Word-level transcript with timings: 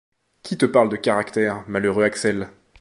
Qui 0.41 0.57
te 0.57 0.65
parle 0.65 0.89
de 0.89 0.95
caractères, 0.95 1.63
malheureux 1.67 2.03
Axel? 2.05 2.49